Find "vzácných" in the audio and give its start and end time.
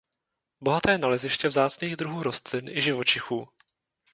1.47-1.95